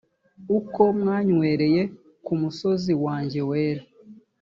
uko 0.57 0.81
mwanywereye 0.99 1.81
ku 2.25 2.33
musozi 2.41 2.93
wanjye 3.03 3.39
wera 3.49 3.83